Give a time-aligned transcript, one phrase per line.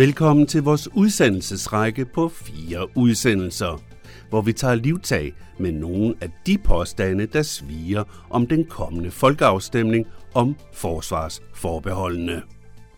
[0.00, 3.82] Velkommen til vores udsendelsesrække på fire udsendelser,
[4.28, 10.06] hvor vi tager livtag med nogle af de påstande, der sviger om den kommende folkeafstemning
[10.34, 12.42] om forsvarsforbeholdene.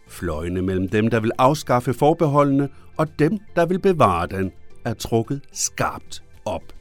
[0.09, 4.53] Fløjene mellem dem, der vil afskaffe forbeholdene, og dem, der vil bevare den,
[4.85, 6.73] er trukket skarpt op.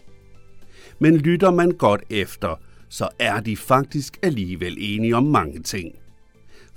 [1.00, 2.60] Men lytter man godt efter,
[2.90, 6.01] så er de faktisk alligevel enige om mange ting.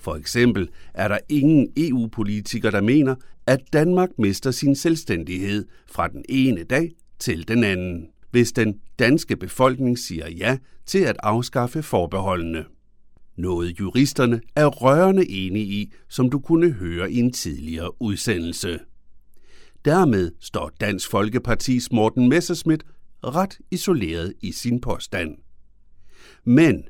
[0.05, 3.15] For eksempel er der ingen EU-politiker, der mener,
[3.47, 9.37] at Danmark mister sin selvstændighed fra den ene dag til den anden, hvis den danske
[9.37, 12.65] befolkning siger ja til at afskaffe forbeholdene.
[13.37, 18.79] Noget juristerne er rørende enige i, som du kunne høre i en tidligere udsendelse.
[19.85, 22.85] Dermed står Dansk Folkepartis Morten Messerschmidt
[23.25, 25.37] ret isoleret i sin påstand.
[26.45, 26.85] Men,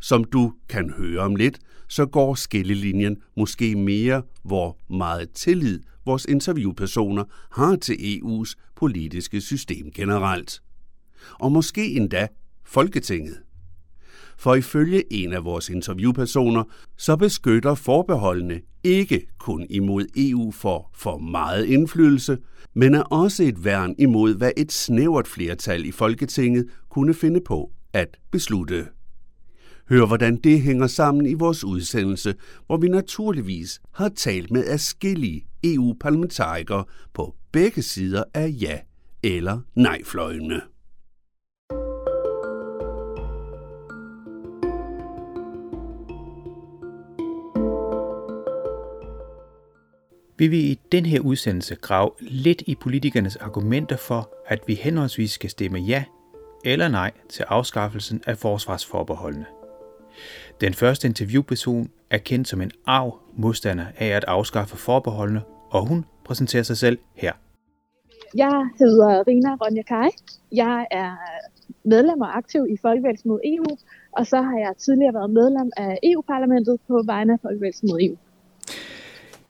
[0.00, 6.24] som du kan høre om lidt, så går skillelinjen måske mere, hvor meget tillid vores
[6.24, 10.62] interviewpersoner har til EU's politiske system generelt.
[11.32, 12.28] Og måske endda
[12.64, 13.36] Folketinget.
[14.38, 16.64] For ifølge en af vores interviewpersoner,
[16.96, 22.38] så beskytter forbeholdene ikke kun imod EU for for meget indflydelse,
[22.74, 27.72] men er også et værn imod, hvad et snævert flertal i Folketinget kunne finde på
[27.92, 28.86] at beslutte.
[29.88, 32.34] Hør, hvordan det hænger sammen i vores udsendelse,
[32.66, 38.80] hvor vi naturligvis har talt med afskillige EU-parlamentarikere på begge sider af ja-
[39.22, 40.60] eller nej-fløjene.
[50.38, 55.30] Vi vil i den her udsendelse grave lidt i politikernes argumenter for, at vi henholdsvis
[55.30, 56.04] skal stemme ja
[56.64, 59.57] eller nej til afskaffelsen af forsvarsforbeholdene.
[60.60, 66.04] Den første interviewperson er kendt som en arv modstander af at afskaffe forbeholdene, og hun
[66.24, 67.32] præsenterer sig selv her.
[68.34, 70.08] Jeg hedder Rina Ronja Kai.
[70.52, 71.16] Jeg er
[71.84, 73.76] medlem og aktiv i Folkevægelsen mod EU,
[74.12, 78.16] og så har jeg tidligere været medlem af EU-parlamentet på vegne af Folkevægelsen mod EU.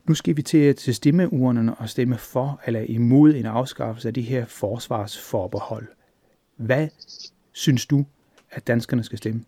[0.07, 4.21] Nu skal vi til, til stemmeurnerne og stemme for eller imod en afskaffelse af de
[4.21, 5.87] her forsvarsforbehold.
[6.55, 6.87] Hvad
[7.51, 8.05] synes du,
[8.51, 9.43] at danskerne skal stemme?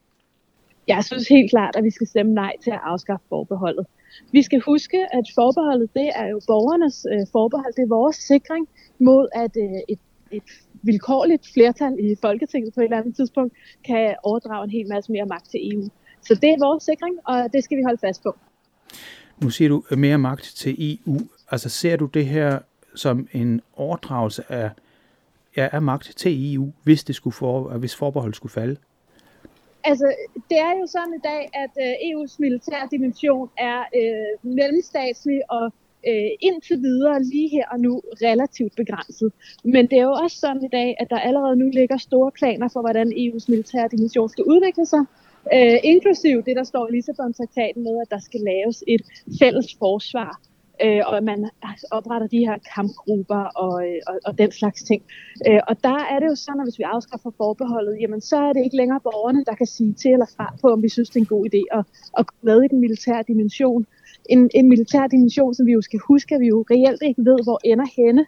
[0.88, 3.86] Jeg synes helt klart, at vi skal stemme nej til at afskaffe forbeholdet.
[4.32, 7.74] Vi skal huske, at forbeholdet det er jo borgernes øh, forbehold.
[7.74, 8.68] Det er vores sikring
[9.00, 10.00] mod, at øh, et,
[10.32, 10.44] et
[10.82, 13.54] vilkårligt flertal i Folketinget på et eller andet tidspunkt
[13.86, 15.90] kan overdrage en hel masse mere magt til EU.
[16.22, 18.36] Så det er vores sikring, og det skal vi holde fast på.
[19.42, 21.20] Nu siger du mere magt til EU.
[21.52, 22.60] Altså ser du det her
[22.96, 24.70] som en overdragelse af,
[25.58, 28.78] ja, af magt til EU, hvis, det skulle for, hvis forbeholdet skulle falde?
[29.84, 30.14] Altså,
[30.50, 35.66] det er jo sådan i dag, at øh, EU's militære dimension er øh, mellemstatslig og
[36.08, 39.32] øh, indtil videre lige her og nu relativt begrænset.
[39.64, 42.68] Men det er jo også sådan i dag, at der allerede nu ligger store planer
[42.74, 45.04] for, hvordan EU's militære dimension skal udvikle sig.
[45.54, 49.02] Øh, inklusiv det, der står i Lissabon-traktaten med, at der skal laves et
[49.40, 50.42] fælles forsvar
[50.86, 51.50] øh, og man
[51.92, 55.02] opretter de her kampgrupper og, øh, og, og den slags ting.
[55.48, 58.54] Øh, og der er det jo sådan, at hvis vi afskaffer forbeholdet, jamen så er
[58.54, 61.16] det ikke længere borgerne, der kan sige til eller fra på, om vi synes, det
[61.16, 61.84] er en god idé at,
[62.20, 63.86] at gå med i den militære dimension.
[64.30, 67.40] En, en militær dimension, som vi jo skal huske, at vi jo reelt ikke ved,
[67.44, 68.26] hvor ender henne,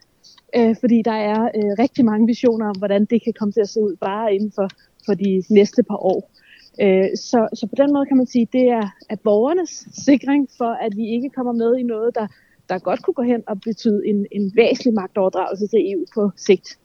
[0.57, 3.69] øh, fordi der er øh, rigtig mange visioner om, hvordan det kan komme til at
[3.69, 4.67] se ud bare inden for,
[5.05, 6.32] for de næste par år.
[6.81, 10.72] Øh, så, så på den måde kan man sige, det er, er borgernes sikring for,
[10.85, 12.28] at vi ikke kommer med i noget, der,
[12.69, 16.78] der godt kunne gå hen og betyde en, en væsentlig magtoverdragelse til EU på sigt.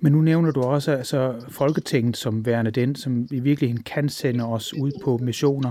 [0.00, 4.44] Men nu nævner du også altså Folketinget som værende den, som i virkeligheden kan sende
[4.44, 5.70] os ud på missioner.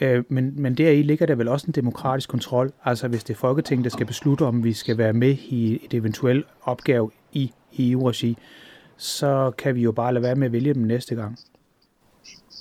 [0.00, 2.72] Øh, men, men deri ligger der vel også en demokratisk kontrol.
[2.84, 5.94] Altså hvis det er Folketinget, der skal beslutte, om vi skal være med i et
[5.94, 8.36] eventuelt opgave i EU-regi,
[8.96, 11.38] så kan vi jo bare lade være med at vælge dem næste gang.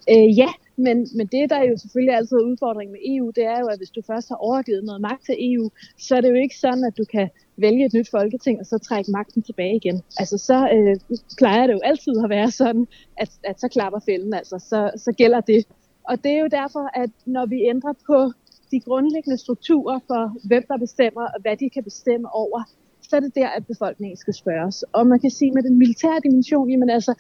[0.10, 3.60] Øh, ja, men, men det, der er jo selvfølgelig altid udfordring med EU, det er
[3.60, 6.36] jo, at hvis du først har overgivet noget magt til EU, så er det jo
[6.36, 10.02] ikke sådan, at du kan vælge et nyt folketing og så trække magten tilbage igen.
[10.20, 10.96] Altså så øh,
[11.38, 15.12] plejer det jo altid at være sådan, at, at så klapper fælden, altså så, så
[15.12, 15.66] gælder det.
[16.04, 18.32] Og det er jo derfor, at når vi ændrer på
[18.72, 22.64] de grundlæggende strukturer for, hvem der bestemmer og hvad de kan bestemme over,
[23.02, 24.84] så er det der, at befolkningen skal spørges.
[24.84, 27.14] Og man kan sige, med den militære dimension, jamen altså,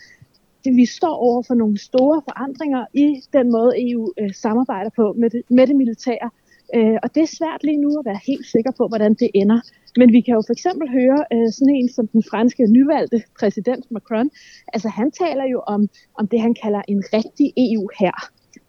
[0.71, 5.29] vi står over for nogle store forandringer i den måde, EU øh, samarbejder på med
[5.29, 6.29] det, med det militære.
[6.75, 9.59] Øh, og det er svært lige nu at være helt sikker på, hvordan det ender.
[9.97, 13.91] Men vi kan jo for eksempel høre øh, sådan en som den franske nyvalgte præsident
[13.91, 14.29] Macron.
[14.73, 15.89] Altså han taler jo om,
[16.19, 18.15] om det, han kalder en rigtig EU her.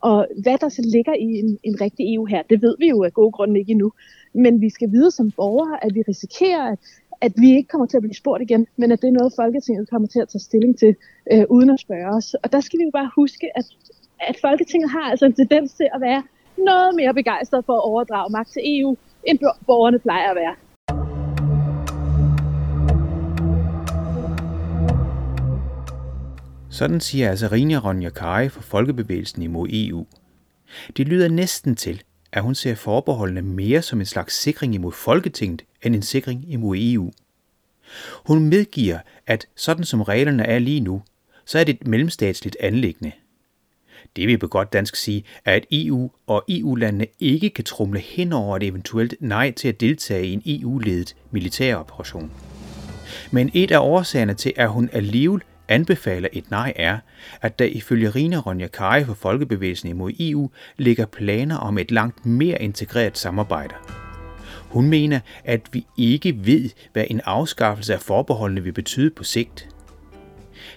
[0.01, 3.05] Og hvad der så ligger i en, en rigtig EU her, det ved vi jo
[3.05, 3.93] af gode grunde ikke endnu.
[4.35, 6.79] Men vi skal vide som borgere, at vi risikerer, at,
[7.27, 9.91] at vi ikke kommer til at blive spurgt igen, men at det er noget, Folketinget
[9.91, 10.97] kommer til at tage stilling til,
[11.33, 12.35] øh, uden at spørge os.
[12.35, 13.67] Og der skal vi jo bare huske, at,
[14.21, 16.23] at Folketinget har altså en tendens til at være
[16.59, 20.55] noget mere begejstret for at overdrage magt til EU, end borgerne plejer at være.
[26.71, 30.07] Sådan siger altså Rinja Ronja Kari fra Folkebevægelsen imod EU.
[30.97, 32.03] Det lyder næsten til,
[32.35, 36.77] at hun ser forbeholdene mere som en slags sikring imod Folketinget end en sikring imod
[36.81, 37.13] EU.
[38.27, 41.03] Hun medgiver, at sådan som reglerne er lige nu,
[41.45, 43.13] så er det et mellemstatsligt anlæggende.
[44.17, 48.57] Det vil på godt dansk sige, at EU og EU-landene ikke kan trumle hen over
[48.57, 52.33] et eventuelt nej til at deltage i en EU-ledet militæroperation.
[53.31, 56.99] Men et af årsagerne til, at hun alligevel anbefaler et nej er,
[57.43, 62.27] at der ifølge Rina Ronja Kari for Folkebevægelsen imod EU ligger planer om et langt
[62.27, 63.75] mere integreret samarbejde.
[64.61, 69.69] Hun mener, at vi ikke ved, hvad en afskaffelse af forbeholdene vil betyde på sigt.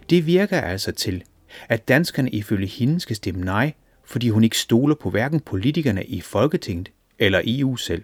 [0.09, 1.23] Det virker altså til,
[1.69, 3.73] at danskerne ifølge hende skal stemme nej,
[4.05, 8.03] fordi hun ikke stoler på hverken politikerne i Folketinget eller EU selv.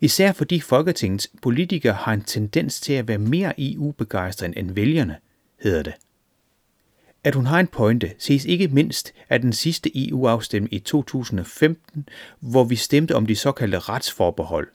[0.00, 5.16] Især fordi Folketingets politikere har en tendens til at være mere EU-begejstrede end vælgerne–
[5.62, 5.94] hedder det.
[7.24, 12.08] At hun har en pointe ses ikke mindst af den sidste EU-afstemning i 2015,
[12.40, 14.68] hvor vi stemte om de såkaldte retsforbehold.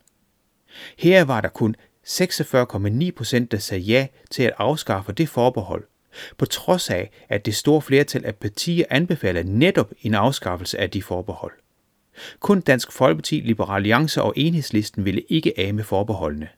[0.98, 1.75] Her var der kun
[2.07, 5.84] 46,9 procent, der sagde ja til at afskaffe det forbehold,
[6.38, 11.04] på trods af, at det store flertal af partier anbefaler netop en afskaffelse af de
[11.04, 11.54] forbehold.
[12.40, 16.50] Kun Dansk Folkeparti, Liberal Alliance og Enhedslisten ville ikke af med forbeholdene.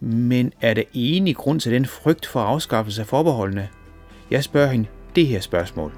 [0.00, 3.68] Men er der enig grund til den frygt for afskaffelse af forbeholdene?
[4.30, 5.92] Jeg spørger hende det her spørgsmål.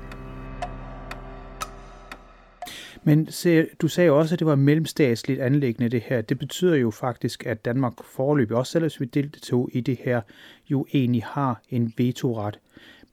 [3.06, 6.20] Men se, du sagde også, at det var mellemstatsligt anlæggende det her.
[6.20, 10.20] Det betyder jo faktisk, at Danmark forløbig, også selvom vi deltog i det her,
[10.70, 12.58] jo egentlig har en vetoret.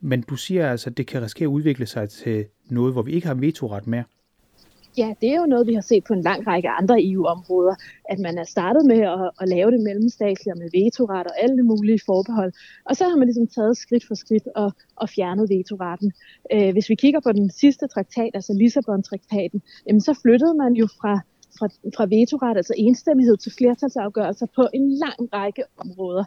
[0.01, 3.11] Men du siger altså, at det kan risikere at udvikle sig til noget, hvor vi
[3.11, 4.03] ikke har vetoret mere.
[4.97, 7.75] Ja, det er jo noget, vi har set på en lang række andre EU-områder,
[8.09, 11.99] at man er startet med at, at lave det mellemstatslige med vetoret og alle mulige
[12.05, 12.53] forbehold,
[12.85, 16.11] og så har man ligesom taget skridt for skridt og, og fjernet vetoretten.
[16.53, 20.87] Øh, hvis vi kigger på den sidste traktat, altså Lissabon-traktaten, jamen så flyttede man jo
[21.01, 21.19] fra
[21.59, 21.67] fra,
[21.97, 26.23] fra vetoret, altså enstemmighed til flertalsafgørelser på en lang række områder.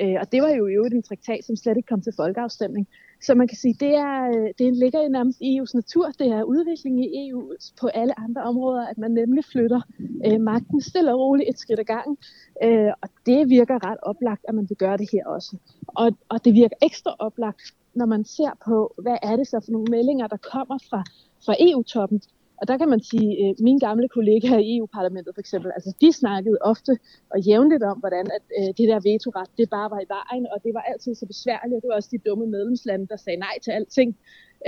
[0.00, 2.88] Øh, og det var jo i øvrigt en traktat, som slet ikke kom til folkeafstemning.
[3.20, 6.06] Så man kan sige, det, er, øh, det ligger i nærmest EU's natur.
[6.18, 9.80] Det er udvikling i EU på alle andre områder, at man nemlig flytter
[10.26, 12.16] øh, magten stille og roligt et skridt ad gangen.
[12.62, 15.56] Øh, og det virker ret oplagt, at man vil gøre det her også.
[15.88, 17.62] Og, og det virker ekstra oplagt,
[17.94, 21.02] når man ser på, hvad er det så for nogle meldinger, der kommer fra,
[21.44, 22.22] fra EU-toppen,
[22.60, 25.90] og der kan man sige, at øh, mine gamle kollegaer i EU-parlamentet for eksempel, altså
[26.00, 26.92] de snakkede ofte
[27.30, 30.58] og jævnligt om, hvordan at, øh, det der vetoret, det bare var i vejen, og
[30.64, 33.56] det var altid så besværligt, og det var også de dumme medlemslande, der sagde nej
[33.64, 34.16] til alting.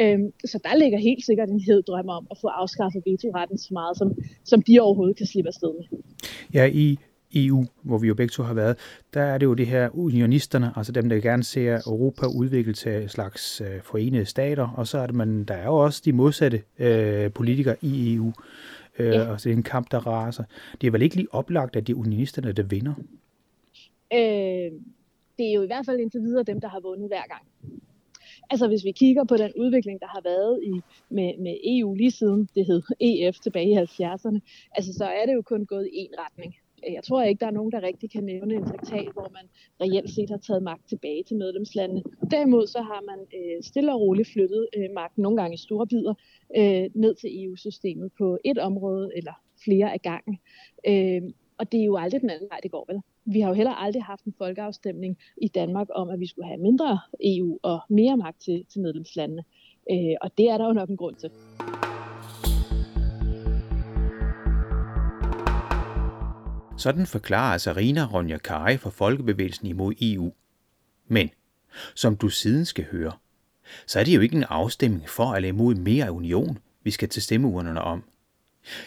[0.00, 3.70] Øhm, så der ligger helt sikkert en hed drøm om at få afskaffet vetoretten så
[3.72, 4.08] meget, som,
[4.44, 5.98] som de overhovedet kan slippe afsted med.
[6.54, 6.98] Ja, i
[7.34, 8.76] EU, hvor vi jo begge to har været,
[9.14, 13.08] der er det jo det her unionisterne, altså dem, der gerne ser Europa udvikle til
[13.08, 16.62] slags øh, forenede stater, og så er det, man, der er jo også de modsatte
[16.78, 18.32] øh, politikere i EU,
[18.98, 19.30] øh, ja.
[19.30, 20.44] og det er en kamp, der raser.
[20.80, 22.94] Det er vel ikke lige oplagt, at det er unionisterne, der vinder?
[24.12, 24.72] Øh,
[25.38, 27.42] det er jo i hvert fald indtil videre dem, der har vundet hver gang.
[28.50, 32.10] Altså hvis vi kigger på den udvikling, der har været i, med, med EU lige
[32.10, 34.38] siden det hed EF tilbage i 70'erne,
[34.76, 36.54] altså så er det jo kun gået i én retning.
[36.88, 39.46] Jeg tror ikke, der er nogen, der rigtig kan nævne en traktat, hvor man
[39.80, 42.02] reelt set har taget magt tilbage til medlemslandene.
[42.30, 45.86] Derimod så har man øh, stille og roligt flyttet øh, magten nogle gange i store
[45.86, 46.14] bidder
[46.56, 49.32] øh, ned til EU-systemet på et område eller
[49.64, 50.38] flere af gangen.
[50.86, 51.22] Øh,
[51.58, 53.00] og det er jo aldrig den anden vej, det går vel.
[53.24, 56.60] Vi har jo heller aldrig haft en folkeafstemning i Danmark om, at vi skulle have
[56.60, 59.44] mindre EU og mere magt til, til medlemslandene.
[59.90, 61.30] Øh, og det er der jo nok en grund til.
[66.80, 70.32] Sådan forklarer Sarina Ronja Kari fra Folkebevægelsen imod EU.
[71.08, 71.30] Men,
[71.94, 73.12] som du siden skal høre,
[73.86, 77.22] så er det jo ikke en afstemning for eller imod mere union, vi skal til
[77.22, 78.04] stemmeurnerne om.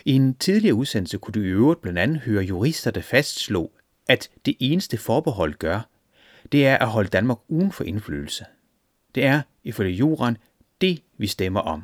[0.05, 3.71] I en tidligere udsendelse kunne du i øvrigt blandt andet høre jurister, der fastslog,
[4.07, 5.89] at det eneste forbehold gør,
[6.51, 8.45] det er at holde Danmark uden for indflydelse.
[9.15, 10.37] Det er, ifølge juraen,
[10.81, 11.83] det vi stemmer om.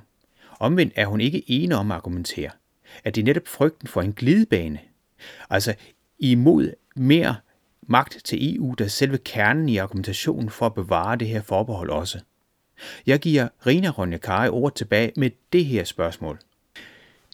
[0.60, 2.52] Omvendt er hun ikke enig om at argumentere,
[3.04, 4.80] at det er netop frygten for en glidebane,
[5.50, 5.76] altså
[6.20, 7.36] imod mere
[7.82, 11.90] magt til EU, der er selve kernen i argumentationen for at bevare det her forbehold
[11.90, 12.20] også.
[13.08, 16.40] Jeg giver Rina Ronja Kari ord tilbage med det her spørgsmål.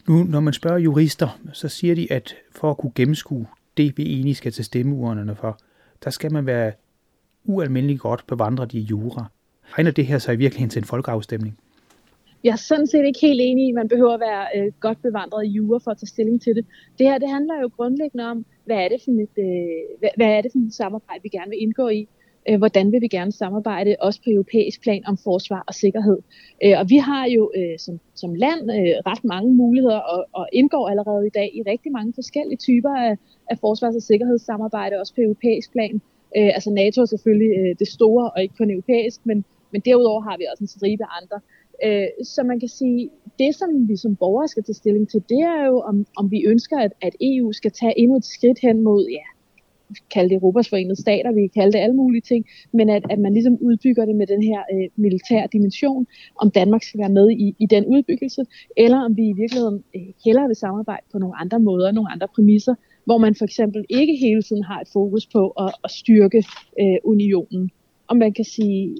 [0.08, 4.04] Nu, når man spørger jurister, så siger de, at for at kunne gennemskue det, vi
[4.04, 5.60] egentlig skal til stemmeurnerne for,
[6.04, 6.72] der skal man være
[7.44, 9.26] ualmindeligt godt bevandret i jura.
[9.64, 11.58] Regner det her sig i virkeligheden til en folkeafstemning?
[12.46, 15.02] Jeg er sådan set ikke helt enig i, at man behøver at være øh, godt
[15.02, 16.66] bevandret i jura for at tage stilling til det.
[16.98, 20.28] Det her det handler jo grundlæggende om, hvad er det for et, øh, hvad, hvad
[20.28, 22.08] er det for et samarbejde, vi gerne vil indgå i
[22.50, 26.18] øh, hvordan vil vi gerne samarbejde, også på europæisk plan, om forsvar og sikkerhed.
[26.64, 30.48] Øh, og vi har jo øh, som, som land øh, ret mange muligheder, og, og
[30.54, 33.18] indgår allerede i dag i rigtig mange forskellige typer af,
[33.52, 36.02] af forsvars- og sikkerhedssamarbejde, også på europæisk plan.
[36.38, 40.22] Øh, altså NATO er selvfølgelig øh, det store, og ikke kun europæisk, men, men derudover
[40.22, 41.40] har vi også en stribe andre.
[41.84, 45.40] Øh, så man kan sige, det som vi som borgere skal tage stilling til, det
[45.40, 48.84] er jo, om, om vi ønsker, at, at EU skal tage endnu et skridt hen
[48.84, 49.26] mod, ja,
[50.12, 53.20] kalde det Europas forenede stater, vi kan kalde det alle mulige ting, men at, at
[53.20, 56.08] man ligesom udbygger det med den her øh, militære dimension,
[56.42, 58.46] om Danmark skal være med i, i den udbyggelse,
[58.78, 62.28] eller om vi i virkeligheden øh, hellere vil samarbejde på nogle andre måder, nogle andre
[62.36, 66.44] præmisser, hvor man for eksempel ikke hele tiden har et fokus på at, at styrke
[66.82, 67.72] øh, unionen.
[68.08, 68.96] Og man kan sige,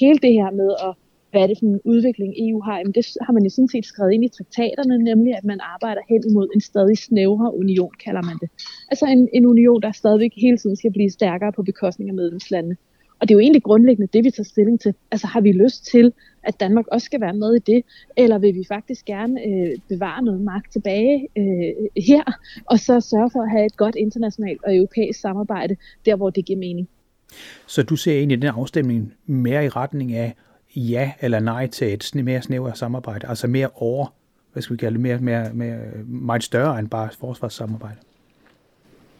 [0.00, 0.94] hele det her med at
[1.34, 3.86] hvad er det for en udvikling EU har, jamen det har man jo sådan set
[3.86, 8.22] skrevet ind i traktaterne, nemlig at man arbejder hen imod en stadig snævrere union, kalder
[8.22, 8.48] man det.
[8.90, 12.76] Altså en, en union, der stadigvæk hele tiden skal blive stærkere på bekostning af medlemslandene.
[13.18, 14.94] Og det er jo egentlig grundlæggende det, vi tager stilling til.
[15.10, 16.12] Altså har vi lyst til,
[16.42, 17.84] at Danmark også skal være med i det,
[18.16, 22.24] eller vil vi faktisk gerne øh, bevare noget magt tilbage øh, her,
[22.70, 25.76] og så sørge for at have et godt internationalt og europæisk samarbejde,
[26.06, 26.88] der hvor det giver mening.
[27.66, 30.34] Så du ser egentlig den afstemning mere i retning af
[30.76, 34.06] ja eller nej til et mere snævert samarbejde, altså mere over,
[34.52, 37.96] hvad skal vi kalde det, mere, mere, mere, meget større end bare forsvarssamarbejde?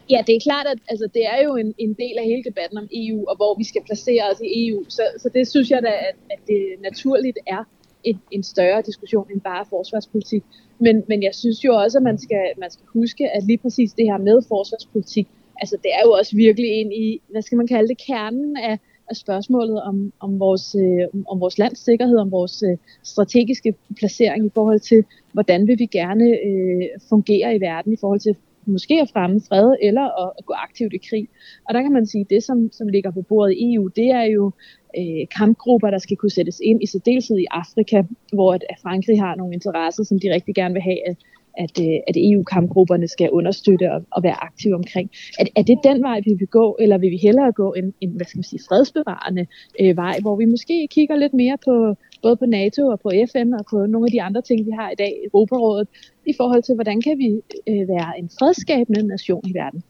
[0.09, 2.77] Ja, det er klart, at altså, det er jo en, en del af hele debatten
[2.77, 4.83] om EU, og hvor vi skal placere os i EU.
[4.89, 7.63] Så, så det synes jeg da, at, at det naturligt er
[8.03, 10.43] en, en større diskussion end bare forsvarspolitik.
[10.79, 13.93] Men, men jeg synes jo også, at man skal, man skal huske, at lige præcis
[13.93, 15.27] det her med forsvarspolitik,
[15.61, 18.79] altså det er jo også virkelig ind i, hvad skal man kalde det, kernen af,
[19.09, 24.45] af spørgsmålet om, om, vores, øh, om vores lands sikkerhed, om vores øh, strategiske placering
[24.45, 28.35] i forhold til, hvordan vil vi gerne øh, fungere i verden i forhold til
[28.65, 31.27] måske at fremme fred eller at, gå aktivt i krig.
[31.67, 34.07] Og der kan man sige, at det, som, som ligger på bordet i EU, det
[34.07, 34.51] er jo
[34.97, 39.35] øh, kampgrupper, der skal kunne sættes ind i særdeleshed i Afrika, hvor at Frankrig har
[39.35, 41.17] nogle interesser, som de rigtig gerne vil have, at,
[41.57, 45.11] at, øh, at EU-kampgrupperne skal understøtte og, og være aktive omkring.
[45.39, 48.09] Er, er det den vej, vi vil gå, eller vil vi hellere gå en, en
[48.09, 49.45] hvad skal man sige, fredsbevarende
[49.81, 53.53] øh, vej, hvor vi måske kigger lidt mere på både på NATO og på FN
[53.53, 55.87] og på nogle af de andre ting, vi har i dag i Europarådet,
[56.25, 57.29] i forhold til, hvordan kan vi
[57.69, 59.83] øh, være en fredsskabende nation i verden.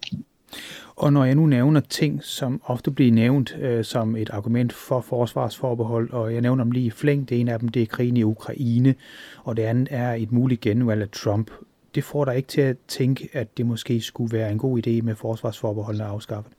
[0.95, 5.01] Og når jeg nu nævner ting, som ofte bliver nævnt øh, som et argument for
[5.01, 8.17] forsvarsforbehold, og jeg nævner dem lige i flæng, det ene af dem det er krigen
[8.17, 8.95] i Ukraine,
[9.43, 11.51] og det andet er et muligt genvalg af Trump.
[11.95, 15.01] Det får dig ikke til at tænke, at det måske skulle være en god idé
[15.01, 16.53] med forsvarsforbeholdene afskaffet?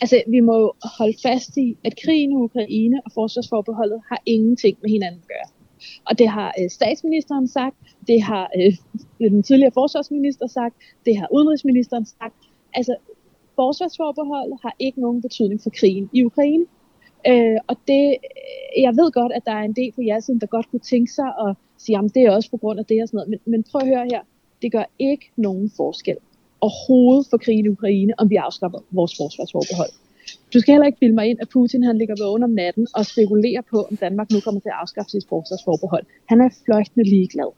[0.00, 4.78] Altså, vi må jo holde fast i, at krigen i Ukraine og forsvarsforbeholdet har ingenting
[4.82, 5.48] med hinanden at gøre.
[6.04, 8.72] Og det har øh, statsministeren sagt, det har øh,
[9.18, 10.74] den tidligere forsvarsminister sagt,
[11.06, 12.34] det har udenrigsministeren sagt.
[12.74, 12.96] Altså,
[13.56, 16.66] forsvarsforbeholdet har ikke nogen betydning for krigen i Ukraine.
[17.26, 18.16] Øh, og det,
[18.78, 21.28] jeg ved godt, at der er en del på jeres der godt kunne tænke sig
[21.46, 23.30] at sige, at det er også på grund af det og sådan noget.
[23.30, 24.20] Men, men prøv at høre her,
[24.62, 26.16] det gør ikke nogen forskel
[26.66, 29.92] overhovedet for krigen i Ukraine, om vi afskaffer vores forsvarsforbehold.
[30.52, 33.02] Du skal heller ikke bilde mig ind, at Putin han ligger vågen om natten og
[33.12, 36.04] spekulerer på, om Danmark nu kommer til at afskaffe sit forsvarsforbehold.
[36.30, 37.50] Han er fløjtende ligeglad.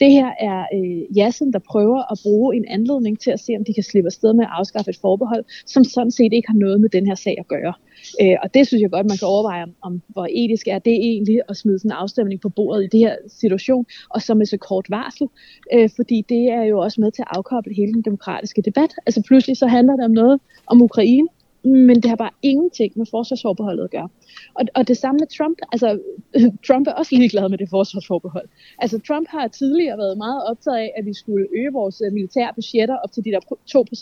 [0.00, 3.64] Det her er øh, Jassen, der prøver at bruge en anledning til at se, om
[3.64, 6.80] de kan slippe afsted med at afskaffe et forbehold, som sådan set ikke har noget
[6.80, 7.74] med den her sag at gøre.
[8.22, 10.92] Øh, og det synes jeg godt, man kan overveje, om, om hvor etisk er det
[10.92, 14.46] egentlig at smide sådan en afstemning på bordet i det her situation, og så med
[14.46, 15.26] så kort varsel,
[15.74, 18.94] øh, fordi det er jo også med til at afkoble hele den demokratiske debat.
[19.06, 21.28] Altså pludselig så handler det om noget om Ukraine,
[21.64, 24.08] men det har bare ingenting med forsvarsforbeholdet at gøre.
[24.54, 25.58] Og, og det samme med Trump.
[25.72, 25.98] Altså,
[26.66, 28.48] Trump er også ligeglad med det forsvarsforbehold.
[28.78, 32.52] Altså, Trump har tidligere været meget optaget af, at vi skulle øge vores øh, militære
[32.54, 33.40] budgetter op til de der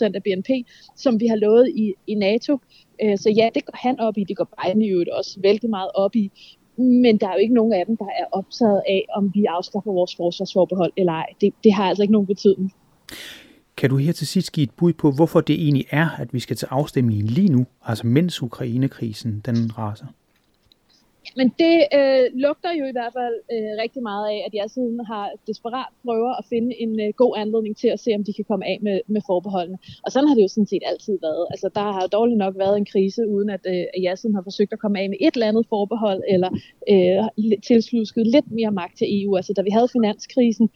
[0.09, 0.49] 2% af BNP,
[0.95, 2.57] som vi har lovet i, i NATO.
[3.03, 4.23] Øh, så ja, det går han op i.
[4.23, 6.31] Det går Biden i øvrigt også vældig meget op i.
[6.77, 9.91] Men der er jo ikke nogen af dem, der er optaget af, om vi afskaffer
[9.91, 11.25] vores forsvarsforbehold eller ej.
[11.41, 12.73] Det, det har altså ikke nogen betydning.
[13.83, 16.39] Kan du her til sidst give et bud på, hvorfor det egentlig er, at vi
[16.39, 20.05] skal til afstemning lige nu, altså mens Ukrainekrisen den raser?
[21.39, 24.99] Men det øh, lugter jo i hvert fald øh, rigtig meget af, at jeg siden
[25.11, 28.45] har desperat prøver at finde en øh, god anledning til at se, om de kan
[28.49, 29.77] komme af med, med forbeholdene.
[30.05, 31.45] Og sådan har det jo sådan set altid været.
[31.53, 34.35] Altså, der har jo dårligt nok været en krise, uden at, øh, at jeg siden
[34.35, 36.49] har forsøgt at komme af med et eller andet forbehold, eller
[36.91, 39.35] øh, tilslusket lidt mere magt til EU.
[39.35, 40.69] Altså, da vi havde finanskrisen,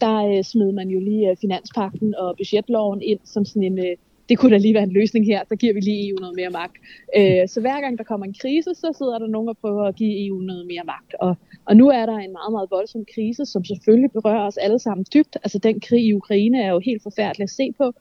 [0.00, 3.78] der øh, smed man jo lige øh, finanspakten og budgetloven ind som sådan en...
[3.78, 3.96] Øh,
[4.30, 6.50] det kunne da lige være en løsning her, så giver vi lige EU noget mere
[6.50, 6.76] magt.
[7.18, 9.96] Øh, så hver gang der kommer en krise, så sidder der nogen og prøver at
[9.96, 11.14] give EU noget mere magt.
[11.20, 14.78] Og, og nu er der en meget, meget voldsom krise, som selvfølgelig berører os alle
[14.78, 15.36] sammen dybt.
[15.44, 17.92] Altså den krig i Ukraine er jo helt forfærdelig at se på.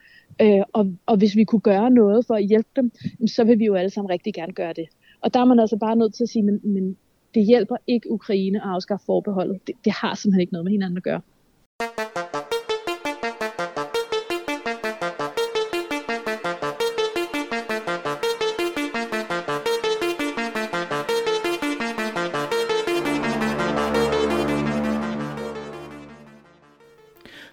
[0.42, 2.92] Øh, og, og hvis vi kunne gøre noget for at hjælpe dem,
[3.28, 4.88] så vil vi jo alle sammen rigtig gerne gøre det.
[5.22, 6.98] Og der er man altså bare nødt til at sige, men, men
[7.36, 9.68] det hjælper ikke Ukraine at afskaffe forbeholdet.
[9.68, 11.22] Det, det har simpelthen ikke noget med hinanden at gøre.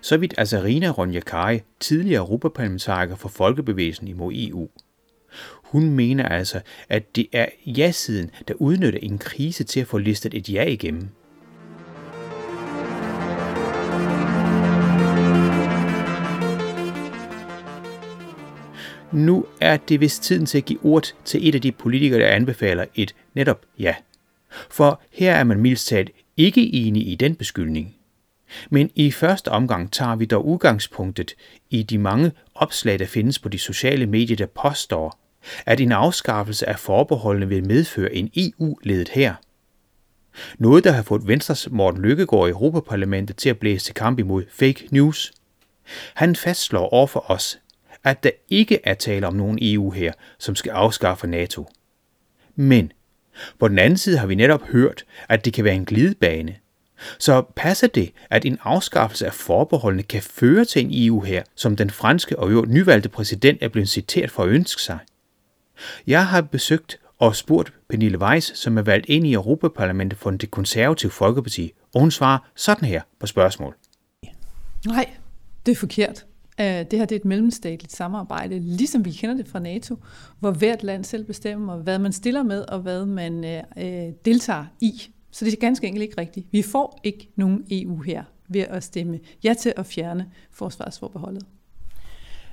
[0.07, 4.69] Så vidt Azarina Ronjakari, tidligere europaparlamentariker for Folkebevægelsen imod EU.
[5.63, 10.35] Hun mener altså, at det er ja-siden, der udnytter en krise til at få listet
[10.35, 11.09] et ja igennem.
[19.13, 22.29] Nu er det vist tiden til at give ord til et af de politikere, der
[22.29, 23.95] anbefaler et netop ja.
[24.71, 27.97] For her er man mildst talt ikke enig i den beskyldning.
[28.71, 31.35] Men i første omgang tager vi dog udgangspunktet
[31.71, 35.19] i de mange opslag, der findes på de sociale medier, der påstår,
[35.67, 39.35] at en afskaffelse af forbeholdene vil medføre en EU-ledet her.
[40.59, 44.45] Noget, der har fået Venstres Morten Lykkegaard i Europaparlamentet til at blæse til kamp imod
[44.51, 45.33] fake news.
[46.15, 47.59] Han fastslår over for os,
[48.05, 51.69] at der ikke er tale om nogen EU her, som skal afskaffe NATO.
[52.57, 52.93] Men
[53.59, 56.57] på den anden side har vi netop hørt, at det kan være en glidebane,
[57.19, 61.77] så passer det, at en afskaffelse af forbeholdene kan føre til en EU her, som
[61.77, 64.99] den franske og jo nyvalgte præsident er blevet citeret for at ønske sig?
[66.07, 70.51] Jeg har besøgt og spurgt Pernille Weiss, som er valgt ind i Europaparlamentet for det
[70.51, 73.77] konservative Folkeparti, og hun svarer sådan her på spørgsmål.
[74.87, 75.11] Nej,
[75.67, 76.27] det er forkert.
[76.61, 79.97] Øh, det her det er et mellemstatligt samarbejde, ligesom vi kender det fra NATO,
[80.41, 84.65] hvor hvert land selv bestemmer, hvad man stiller med, og hvad man øh, øh deltager
[84.81, 85.11] i.
[85.37, 86.47] Så det er ganske enkelt ikke rigtigt.
[86.51, 91.43] Vi får ikke nogen EU her ved at stemme ja til at fjerne forsvarsforbeholdet.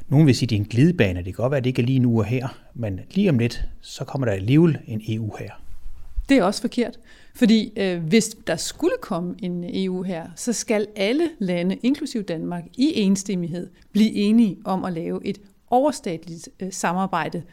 [0.07, 1.17] Nogen vil sige, at det er en glidebane.
[1.17, 3.39] Det kan godt være, at det ikke er lige nu og her, men lige om
[3.39, 5.51] lidt, så kommer der alligevel en EU her.
[6.29, 6.99] Det er også forkert,
[7.35, 12.63] fordi øh, hvis der skulle komme en EU her, så skal alle lande, inklusive Danmark,
[12.77, 15.37] i enstemmighed blive enige om at lave et
[15.69, 17.43] overstatligt øh, samarbde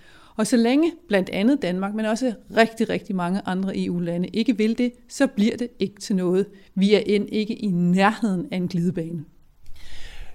[0.41, 4.79] og så længe blandt andet Danmark, men også rigtig, rigtig mange andre EU-lande ikke vil
[4.79, 6.47] det, så bliver det ikke til noget.
[6.75, 9.25] Vi er end ikke i nærheden af en glidebane.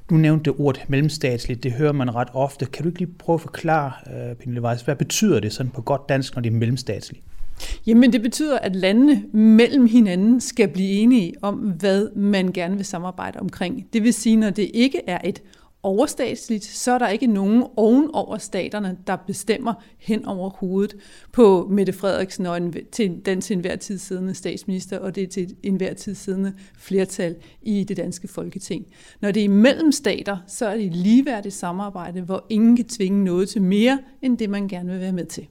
[0.09, 2.65] Du nævnte ordet mellemstatsligt, det hører man ret ofte.
[2.65, 5.81] Kan du ikke lige prøve at forklare, uh, Pernille Weiss, hvad betyder det sådan på
[5.81, 7.23] godt dansk, når det er mellemstatsligt?
[7.87, 12.85] Jamen det betyder, at landene mellem hinanden skal blive enige om, hvad man gerne vil
[12.85, 13.87] samarbejde omkring.
[13.93, 15.41] Det vil sige, når det ikke er et
[15.85, 20.95] overstatsligt, så er der ikke nogen oven over staterne, der bestemmer hen over hovedet
[21.31, 25.27] på Mette Frederiksen og en, til, den til enhver tid siddende statsminister, og det er
[25.27, 28.85] til enhver tid siddende flertal i det danske folketing.
[29.21, 33.23] Når det er mellem stater, så er det et ligeværdigt samarbejde, hvor ingen kan tvinge
[33.23, 35.47] noget til mere, end det man gerne vil være med til.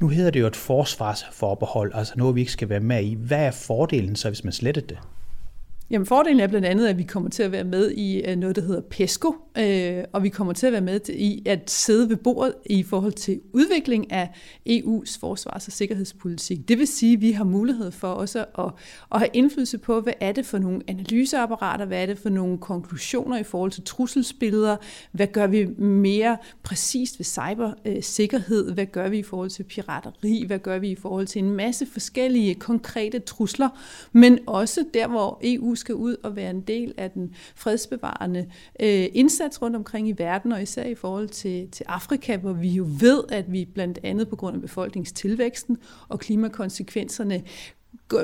[0.00, 3.14] Nu hedder det jo et forsvarsforbehold, altså noget, vi ikke skal være med i.
[3.14, 4.98] Hvad er fordelen så, hvis man sletter det?
[5.90, 8.56] Jamen fordelen er blandt andet, at vi kommer til at være med i øh, noget,
[8.56, 12.16] der hedder PESCO, øh, og vi kommer til at være med i at sidde ved
[12.16, 14.30] bordet i forhold til udvikling af
[14.68, 16.68] EU's forsvars- og sikkerhedspolitik.
[16.68, 18.70] Det vil sige, at vi har mulighed for også at,
[19.12, 22.58] at have indflydelse på, hvad er det for nogle analyseapparater, hvad er det for nogle
[22.58, 24.76] konklusioner i forhold til trusselsbilleder,
[25.12, 30.44] hvad gør vi mere præcist ved cybersikkerhed, øh, hvad gør vi i forhold til pirateri,
[30.46, 33.68] hvad gør vi i forhold til en masse forskellige konkrete trusler,
[34.12, 39.06] men også der, hvor EU skal ud og være en del af den fredsbevarende øh,
[39.12, 42.86] indsats rundt omkring i verden, og især i forhold til, til Afrika, hvor vi jo
[43.00, 45.76] ved, at vi blandt andet på grund af befolkningstilvæksten
[46.08, 47.42] og klimakonsekvenserne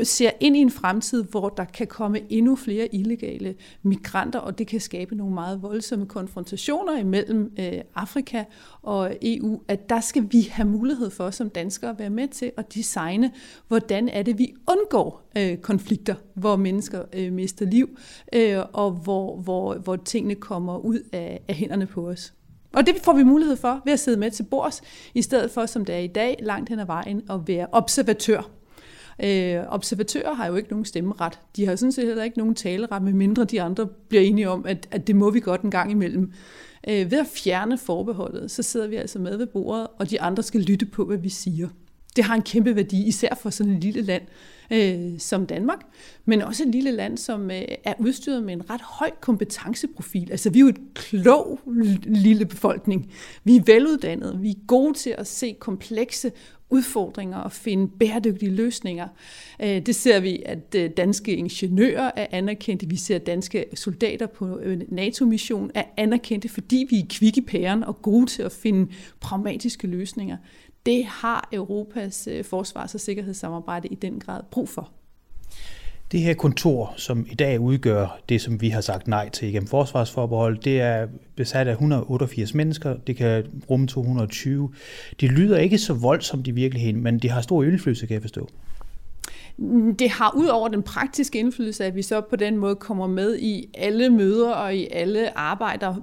[0.02, 4.66] ser ind i en fremtid, hvor der kan komme endnu flere illegale migranter, og det
[4.66, 8.44] kan skabe nogle meget voldsomme konfrontationer imellem øh, Afrika
[8.82, 12.52] og EU, at der skal vi have mulighed for som danskere at være med til
[12.56, 13.32] at designe,
[13.68, 17.98] hvordan er det, vi undgår øh, konflikter, hvor mennesker øh, mister liv,
[18.32, 22.32] øh, og hvor, hvor, hvor tingene kommer ud af, af hænderne på os.
[22.72, 24.82] Og det får vi mulighed for ved at sidde med til bords,
[25.14, 28.55] i stedet for, som det er i dag, langt hen ad vejen, at være observatør
[29.24, 31.40] Øh, observatører har jo ikke nogen stemmeret.
[31.56, 34.88] De har sådan set heller ikke nogen taleret, medmindre de andre bliver enige om, at,
[34.90, 36.32] at det må vi godt en gang imellem.
[36.88, 40.42] Øh, ved at fjerne forbeholdet, så sidder vi altså med ved bordet, og de andre
[40.42, 41.68] skal lytte på, hvad vi siger.
[42.16, 44.22] Det har en kæmpe værdi, især for sådan et lille land
[44.70, 45.80] øh, som Danmark,
[46.24, 50.30] men også et lille land, som øh, er udstyret med en ret høj kompetenceprofil.
[50.30, 51.60] Altså vi er jo et klog
[52.02, 53.12] lille befolkning.
[53.44, 56.32] Vi er veluddannede, vi er gode til at se komplekse
[56.70, 59.08] udfordringer og finde bæredygtige løsninger.
[59.62, 62.88] Øh, det ser vi, at øh, danske ingeniører er anerkendte.
[62.88, 68.02] Vi ser, danske soldater på øh, NATO-mission er anerkendte, fordi vi er kvikke pæren og
[68.02, 70.36] gode til at finde pragmatiske løsninger.
[70.86, 74.90] Det har Europas øh, forsvars- og sikkerhedssamarbejde i den grad brug for.
[76.12, 79.68] Det her kontor, som i dag udgør det, som vi har sagt nej til igennem
[79.68, 84.72] forsvarsforbehold, det er besat af 188 mennesker, det kan rumme 220.
[85.20, 88.48] Det lyder ikke så voldsomt i virkeligheden, men det har stor indflydelse, kan jeg forstå.
[89.98, 93.38] Det har ud over den praktiske indflydelse, at vi så på den måde kommer med
[93.38, 95.94] i alle møder og i alle arbejder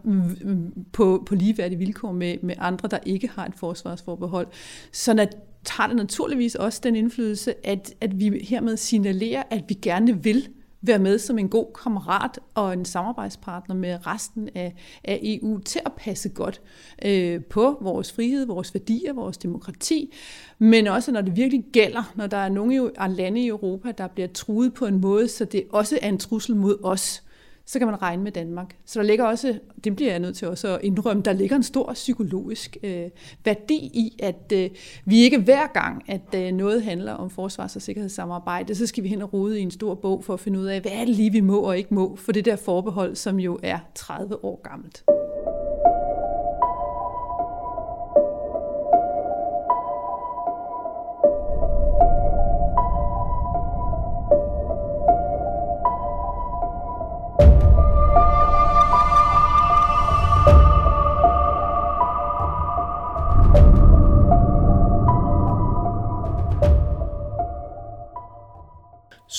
[0.94, 4.48] på, på ligeværdige vilkår med, med andre, der ikke har et forsvarsforbehold.
[4.92, 9.74] Så at tager det naturligvis også den indflydelse, at, at vi hermed signalerer, at vi
[9.74, 10.48] gerne vil
[10.86, 15.82] være med som en god kammerat og en samarbejdspartner med resten af, af EU til
[15.86, 16.62] at passe godt
[17.06, 20.14] øh, på vores frihed, vores værdier, vores demokrati,
[20.60, 24.28] men også når det virkelig gælder, når der er nogle lande i Europa, der bliver
[24.28, 27.24] truet på en måde, så det også er en trussel mod os
[27.66, 28.76] så kan man regne med Danmark.
[28.86, 31.64] Så der ligger også, det bliver jeg nødt til også at indrømme, der ligger en
[31.64, 33.10] stor psykologisk øh,
[33.46, 34.70] værdi i, at øh,
[35.06, 39.10] vi ikke hver gang, at øh, noget handler om forsvars- og sikkerhedssamarbejde, så skal vi
[39.10, 41.16] hen og rode i en stor bog for at finde ud af, hvad er det
[41.16, 44.62] lige, vi må og ikke må, for det der forbehold, som jo er 30 år
[44.64, 45.04] gammelt.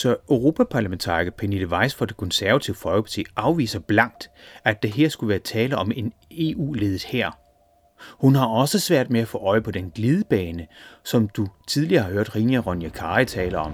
[0.04, 4.30] Så Europaparlamentariker Pernille Weiss fra det konservative Folkeparti afviser blankt,
[4.64, 7.30] at det her skulle være tale om en EU-ledet her.
[8.20, 10.66] Hun har også svært med at få øje på den glidebane,
[11.04, 13.72] som du tidligere har hørt Rinja Ronja Kari tale om.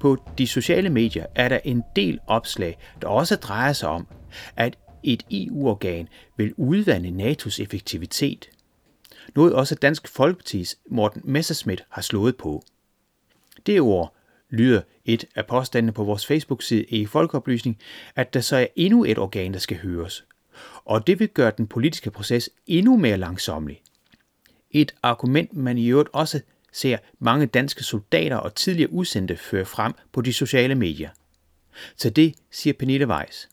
[0.00, 4.06] På de sociale medier er der en del opslag, der også drejer sig om,
[4.56, 8.48] at et EU-organ vil udvande NATO's effektivitet–
[9.34, 12.62] noget også Dansk Folkepartis Morten Messerschmidt har slået på.
[13.66, 14.14] Det ord
[14.50, 17.78] lyder et af påstandene på vores Facebook-side i Folkeoplysning,
[18.16, 20.24] at der så er endnu et organ, der skal høres.
[20.84, 23.82] Og det vil gøre den politiske proces endnu mere langsomlig.
[24.70, 26.40] Et argument, man i øvrigt også
[26.72, 31.10] ser mange danske soldater og tidligere udsendte føre frem på de sociale medier.
[31.96, 33.49] Så det siger Pernille Weiss.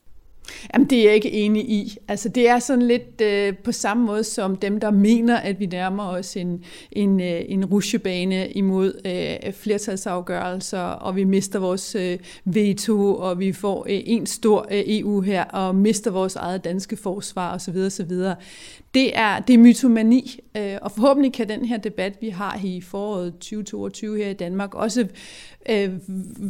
[0.74, 1.96] Jamen, det er jeg ikke enig i.
[2.08, 5.66] Altså, det er sådan lidt øh, på samme måde som dem, der mener, at vi
[5.66, 12.18] nærmer os en, en, øh, en rusjebane imod øh, flertalsafgørelser, og vi mister vores øh,
[12.44, 16.96] veto, og vi får øh, en stor øh, EU her, og mister vores eget danske
[16.96, 17.76] forsvar osv.
[17.76, 18.10] osv.
[18.94, 22.80] Det er, det er mytomani, øh, og forhåbentlig kan den her debat, vi har i
[22.80, 25.06] foråret 2022 her i Danmark, også
[25.70, 25.90] øh,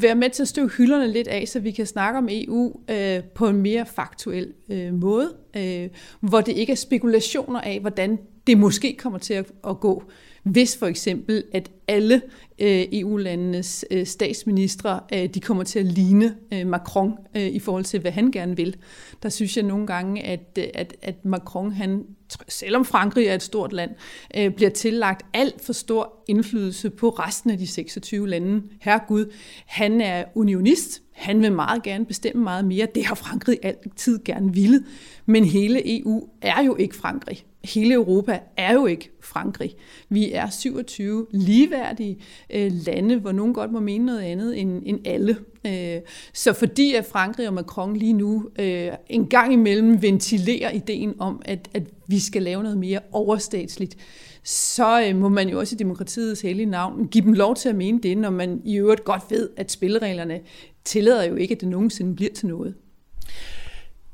[0.00, 3.22] være med til at støve hylderne lidt af, så vi kan snakke om EU øh,
[3.24, 5.88] på en mere faktuel øh, måde, øh,
[6.20, 10.02] hvor det ikke er spekulationer af, hvordan det måske kommer til at, at gå,
[10.42, 12.22] hvis for eksempel, at alle
[12.58, 17.84] øh, EU-landenes øh, statsministre, øh, de kommer til at ligne øh, Macron øh, i forhold
[17.84, 18.76] til, hvad han gerne vil.
[19.22, 22.04] Der synes jeg nogle gange, at, øh, at, at Macron, han,
[22.48, 23.90] selvom Frankrig er et stort land,
[24.36, 28.62] øh, bliver tillagt alt for stor indflydelse på resten af de 26 lande.
[28.80, 29.32] Herregud,
[29.66, 32.86] han er unionist, han vil meget gerne bestemme meget mere.
[32.94, 34.84] Det har Frankrig altid gerne ville.
[35.26, 37.44] Men hele EU er jo ikke Frankrig.
[37.64, 39.74] Hele Europa er jo ikke Frankrig.
[40.08, 42.18] Vi er 27 ligeværdige
[42.50, 45.36] øh, lande, hvor nogen godt må mene noget andet end, end alle.
[45.66, 46.00] Øh,
[46.32, 51.42] så fordi at Frankrig og Macron lige nu øh, en gang imellem ventilerer ideen om,
[51.44, 53.96] at, at vi skal lave noget mere overstatsligt,
[54.42, 57.76] så øh, må man jo også i demokratiets hellige navn give dem lov til at
[57.76, 60.40] mene det, når man i øvrigt godt ved, at spillereglerne
[60.84, 62.74] tillader jo ikke, at det nogensinde bliver til noget.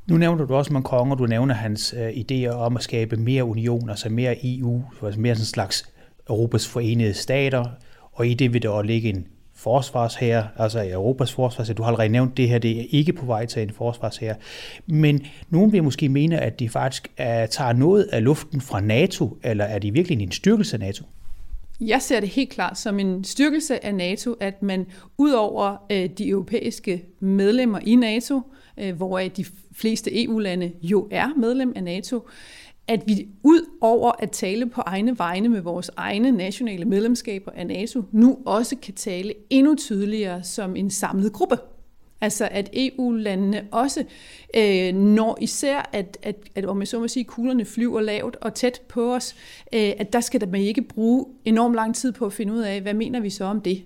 [0.07, 3.43] Nu nævner du også Macron, og du nævner hans øh, idéer om at skabe mere
[3.43, 5.89] union, altså mere EU, altså mere sådan en slags
[6.29, 7.65] Europas forenede stater,
[8.11, 11.73] og i det vil der også ligge en forsvarshær, altså Europas forsvarshær.
[11.73, 14.33] Du har allerede nævnt det her, det er ikke på vej til en forsvarshær.
[14.87, 19.37] Men nogen vil måske mene, at de faktisk er, tager noget af luften fra NATO,
[19.43, 21.05] eller er de virkelig en styrkelse af NATO?
[21.81, 24.85] Jeg ser det helt klart som en styrkelse af NATO, at man
[25.17, 28.41] ud over øh, de europæiske medlemmer i NATO,
[28.77, 32.27] øh, de fleste EU-lande jo er medlem af NATO,
[32.87, 37.67] at vi ud over at tale på egne vegne med vores egne nationale medlemskaber af
[37.67, 41.57] NATO, nu også kan tale endnu tydeligere som en samlet gruppe.
[42.21, 44.03] Altså at EU-landene også,
[44.55, 48.53] øh, når især at, at, at om jeg så må sige, kuglerne flyver lavt og
[48.53, 49.35] tæt på os,
[49.73, 52.81] øh, at der skal man ikke bruge enorm lang tid på at finde ud af,
[52.81, 53.83] hvad mener vi så om det?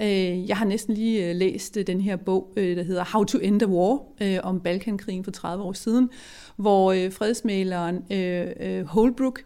[0.00, 3.24] Øh, jeg har næsten lige øh, læst øh, den her bog, øh, der hedder How
[3.24, 4.00] to End the War,
[4.42, 6.10] om Balkankrigen for 30 år siden,
[6.56, 8.02] hvor fredsmaleren
[8.86, 9.40] Holbrook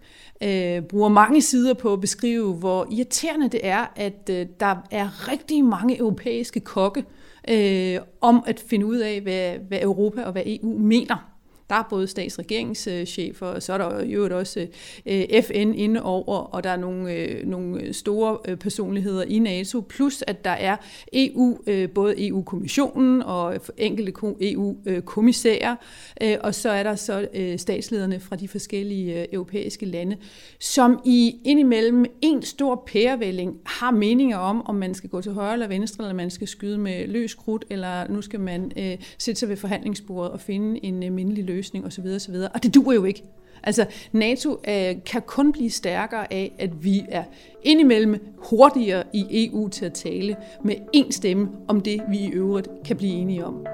[0.89, 4.27] bruger mange sider på at beskrive, hvor irriterende det er, at
[4.61, 7.05] der er rigtig mange europæiske kokke,
[7.49, 11.32] øh, om at finde ud af, hvad, hvad Europa og hvad EU mener.
[11.73, 14.67] Der er både statsregeringschefer, og så er der jo også
[15.07, 19.81] øh, FN inde over, og der er nogle, øh, nogle store øh, personligheder i NATO,
[19.81, 20.77] plus at der er
[21.13, 21.59] EU,
[21.95, 25.77] både EU-kommissionen og enkelte EU-kommissærer,
[26.41, 30.17] og så er der så statslederne fra de forskellige europæiske lande,
[30.61, 35.53] som i indimellem en stor pærevælling har meninger om, om man skal gå til højre
[35.53, 38.73] eller venstre, eller man skal skyde med løs krudt, eller nu skal man
[39.19, 42.07] sætte sig ved forhandlingsbordet og finde en mindelig løsning løsning osv.
[42.17, 42.35] osv.
[42.55, 43.25] Og det duer jo ikke.
[43.63, 47.25] Altså, NATO øh, kan kun blive stærkere af, at vi er
[47.63, 52.69] indimellem hurtigere i EU til at tale med én stemme om det, vi i øvrigt
[52.85, 53.67] kan blive enige om.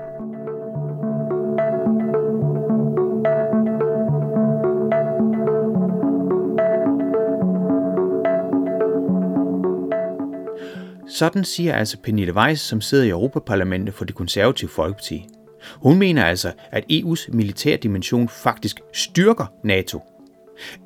[11.08, 15.26] Sådan siger altså Pernille Weiss, som sidder i Europaparlamentet for det konservative Folkeparti.
[15.74, 20.00] Hun mener altså, at EU's militærdimension faktisk styrker NATO.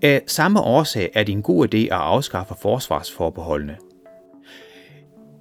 [0.03, 3.77] Af samme årsag er det en god idé at afskaffe forsvarsforbeholdene.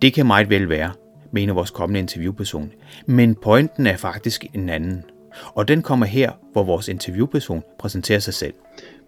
[0.02, 0.92] Det kan meget vel være,
[1.32, 2.72] mener vores kommende interviewperson.
[3.06, 5.04] Men pointen er faktisk en anden.
[5.46, 8.54] Og den kommer her, hvor vores interviewperson præsenterer sig selv.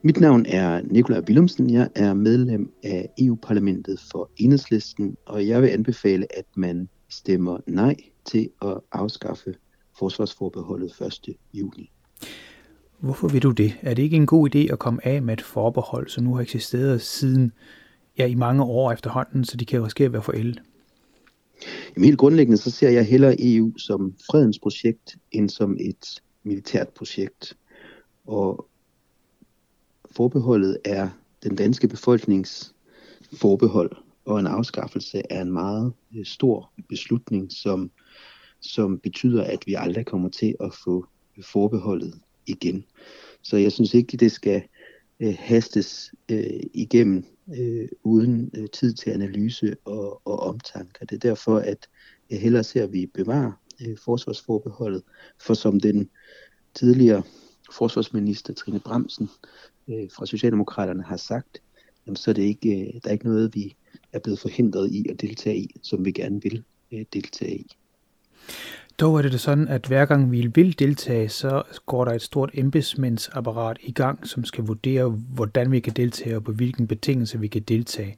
[0.01, 1.69] Mit navn er Nikolaj Willumsen.
[1.69, 7.95] Jeg er medlem af EU-parlamentet for Enhedslisten, og jeg vil anbefale, at man stemmer nej
[8.25, 9.53] til at afskaffe
[9.99, 11.35] forsvarsforbeholdet 1.
[11.53, 11.91] juli.
[12.99, 13.73] Hvorfor vil du det?
[13.81, 16.41] Er det ikke en god idé at komme af med et forbehold, som nu har
[16.41, 17.51] eksisteret siden
[18.17, 20.61] ja, i mange år efterhånden, så de kan risikere at være forældet?
[21.95, 26.89] Jamen helt grundlæggende så ser jeg hellere EU som fredens projekt, end som et militært
[26.89, 27.57] projekt.
[28.25, 28.67] Og
[30.11, 31.09] forbeholdet er
[31.43, 32.75] den danske befolknings
[33.33, 33.91] forbehold,
[34.25, 37.91] og en afskaffelse er en meget øh, stor beslutning, som
[38.63, 41.05] som betyder, at vi aldrig kommer til at få
[41.41, 42.13] forbeholdet
[42.47, 42.85] igen.
[43.41, 44.63] Så jeg synes ikke, det skal
[45.19, 47.25] øh, hastes øh, igennem
[47.57, 51.05] øh, uden øh, tid til analyse og, og omtanke.
[51.05, 51.89] Det er derfor, at
[52.29, 55.03] jeg hellere ser, at vi bevarer øh, forsvarsforbeholdet,
[55.45, 56.09] for som den
[56.73, 57.23] tidligere
[57.71, 59.29] forsvarsminister Trine Bremsen
[59.87, 61.61] øh, fra Socialdemokraterne har sagt,
[62.07, 63.75] jamen, så er det ikke, øh, der er ikke noget, vi
[64.13, 67.67] er blevet forhindret i at deltage i, som vi gerne vil øh, deltage i.
[68.99, 72.49] Dog er det sådan, at hver gang vi vil deltage, så går der et stort
[72.53, 77.47] embedsmændsapparat i gang, som skal vurdere, hvordan vi kan deltage og på hvilken betingelse vi
[77.47, 78.17] kan deltage.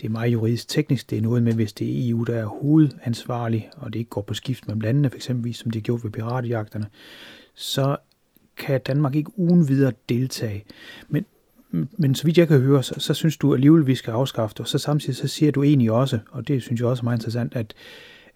[0.00, 1.10] Det er meget juridisk teknisk.
[1.10, 4.22] Det er noget med, hvis det er EU, der er hovedansvarlig, og det ikke går
[4.22, 6.86] på skift mellem landene, for eksempel som de gjorde ved piratjagterne,
[7.54, 7.96] så
[8.56, 10.64] kan Danmark ikke uden videre deltage.
[11.08, 11.26] Men,
[11.70, 14.54] men så vidt jeg kan høre, så, så synes du alligevel, at vi skal afskaffe
[14.54, 17.04] det, og så samtidig så siger du egentlig også, og det synes jeg også er
[17.04, 17.74] meget interessant, at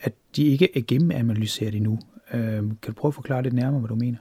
[0.01, 1.99] at de ikke er gennemanalyseret endnu.
[2.35, 4.19] Øh, kan du prøve at forklare lidt nærmere, hvad du mener?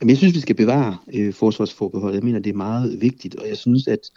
[0.00, 2.16] Jamen, jeg synes, vi skal bevare øh, forsvarsforbeholdet.
[2.16, 4.10] Jeg mener, det er meget vigtigt, og jeg synes, at,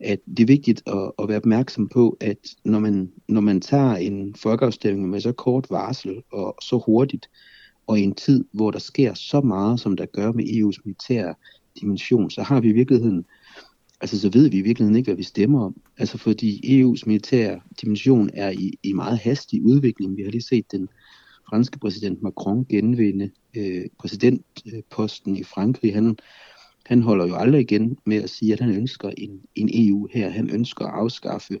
[0.00, 3.94] at det er vigtigt at, at være opmærksom på, at når man, når man tager
[3.94, 7.30] en folkeafstemning med så kort varsel og så hurtigt,
[7.86, 11.34] og i en tid, hvor der sker så meget, som der gør med EU's militære
[11.80, 13.24] dimension, så har vi i virkeligheden
[14.02, 15.80] altså så ved vi i virkeligheden ikke, hvad vi stemmer om.
[15.98, 20.16] Altså fordi EU's militære dimension er i, i meget hastig udvikling.
[20.16, 20.88] Vi har lige set den
[21.50, 25.94] franske præsident Macron genvinde øh, præsidentposten i Frankrig.
[25.94, 26.16] Han,
[26.86, 30.28] han holder jo aldrig igen med at sige, at han ønsker en, en EU her.
[30.28, 31.58] Han ønsker at afskaffe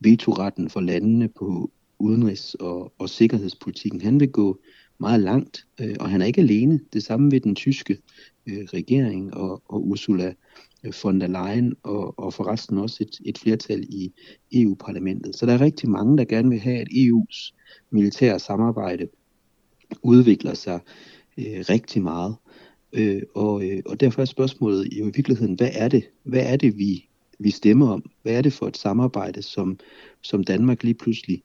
[0.00, 4.00] vetoretten for landene på udenrigs- og, og sikkerhedspolitikken.
[4.00, 4.60] Han vil gå
[5.00, 6.80] meget langt, øh, og han er ikke alene.
[6.92, 7.98] Det samme ved den tyske
[8.46, 10.34] øh, regering og, og Ursula
[10.84, 14.12] øh, von der Leyen og, og forresten også et, et flertal i
[14.52, 15.36] EU-parlamentet.
[15.36, 17.54] Så der er rigtig mange, der gerne vil have, at EU's
[17.90, 19.08] militære samarbejde
[20.02, 20.80] udvikler sig
[21.38, 22.36] øh, rigtig meget.
[22.92, 26.56] Øh, og, øh, og derfor er spørgsmålet jo i virkeligheden, hvad er det, hvad er
[26.56, 27.08] det vi
[27.38, 28.10] vi stemmer om.
[28.22, 29.78] Hvad er det for et samarbejde, som,
[30.22, 31.42] som Danmark lige pludselig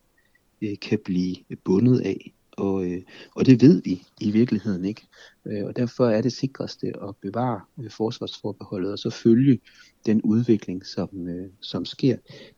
[0.62, 2.32] øh, kan blive bundet af?
[2.56, 3.02] Og, øh,
[3.34, 5.02] og det ved vi i virkeligheden ikke.
[5.46, 9.58] Øh, og derfor er det sikreste at bevare øh, forsvarsforbeholdet og så følge
[10.06, 12.16] den udvikling, som, øh, som sker.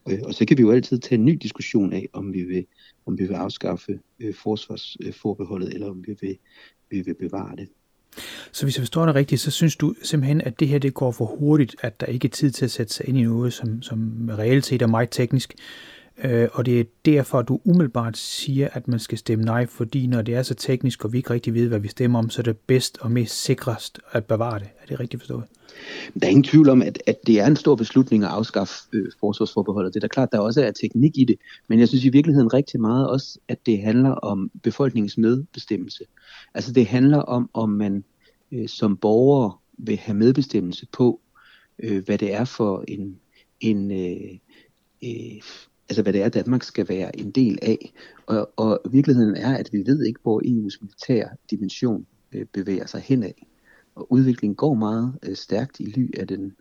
[0.09, 2.67] Øh, og så kan vi jo altid tage en ny diskussion af, om vi vil,
[3.07, 6.39] om vi vil afskaffe øh, forsvarsforbeholdet, eller om vi vil,
[6.91, 7.69] vi vil bevare det.
[8.53, 11.11] Så hvis jeg forstår dig rigtigt, så synes du simpelthen, at det her det går
[11.11, 13.83] for hurtigt, at der ikke er tid til at sætte sig ind i noget, som,
[13.83, 15.55] som reelt set er meget teknisk.
[16.25, 20.23] Øh, og det er derfor, du umiddelbart siger, at man skal stemme nej, fordi når
[20.23, 22.45] det er så teknisk, og vi ikke rigtig ved, hvad vi stemmer om, så er
[22.45, 24.69] det bedst og mest sikrest at bevare det.
[24.83, 25.45] Er det rigtigt forstået?
[26.21, 29.07] Der er ingen tvivl om, at, at det er en stor beslutning at afskaffe øh,
[29.21, 29.95] forsvarsforbeholdet.
[29.95, 31.37] Det er da klart, der også er teknik i det,
[31.69, 36.05] men jeg synes i virkeligheden rigtig meget også, at det handler om befolkningens medbestemmelse.
[36.55, 38.05] Altså det handler om, om man
[38.53, 41.21] øh, som borger vil have medbestemmelse på,
[41.79, 43.19] øh, hvad det er for en,
[43.61, 44.39] en øh,
[45.05, 45.43] øh,
[45.89, 47.93] altså hvad det er, Danmark skal være en del af.
[48.27, 53.01] Og, og virkeligheden er, at vi ved ikke, hvor EU's militære dimension øh, bevæger sig
[53.01, 53.33] henad.
[53.95, 56.53] Og udviklingen går meget øh, stærkt i ly af den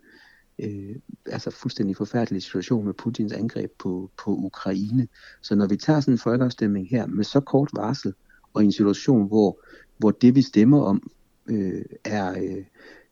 [0.58, 5.08] øh, altså fuldstændig forfærdelige situation med Putins angreb på, på Ukraine.
[5.42, 8.14] Så når vi tager sådan en folkeafstemning her med så kort varsel,
[8.54, 9.60] og i en situation, hvor,
[9.98, 11.10] hvor det vi stemmer om
[11.46, 12.64] øh, er, øh,